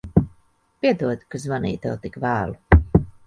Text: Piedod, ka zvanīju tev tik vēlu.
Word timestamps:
Piedod, 0.85 1.27
ka 1.33 1.41
zvanīju 1.45 1.81
tev 1.85 1.99
tik 2.07 2.17
vēlu. 2.23 2.81